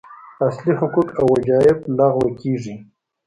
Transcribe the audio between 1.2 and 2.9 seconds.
وجایب لغوه کېږي.